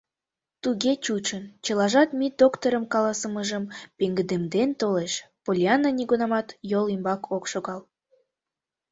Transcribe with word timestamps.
Туге 0.61 0.93
чучын: 1.05 1.43
чылажат 1.65 2.09
Мид 2.19 2.33
доктырым 2.41 2.83
каласымыжым 2.93 3.63
пеҥгыдемден 3.97 4.69
толеш— 4.81 5.13
Поллианна 5.43 5.89
нигунамат 5.97 6.47
йол 6.71 6.85
ӱмбак 6.93 7.21
ок 7.35 7.43
шогал. 7.51 7.81